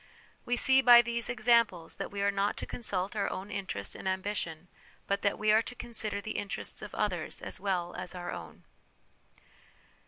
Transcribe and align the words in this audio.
"'We 0.47 0.55
see 0.55 0.81
by 0.81 1.03
these 1.03 1.29
examples 1.29 1.97
that 1.97 2.09
we 2.09 2.23
are 2.23 2.31
not 2.31 2.57
to 2.57 2.65
consult 2.65 3.15
our 3.15 3.29
own 3.29 3.51
interest 3.51 3.93
and 3.93 4.07
ambition, 4.09 4.67
but 5.05 5.21
that 5.21 5.37
we 5.37 5.51
are 5.51 5.61
to 5.61 5.75
consider 5.75 6.19
the 6.19 6.39
interests 6.39 6.81
of 6.81 6.95
others 6.95 7.39
as 7.39 7.59
well 7.59 7.93
as 7.93 8.15
our 8.15 8.31
own. 8.31 8.63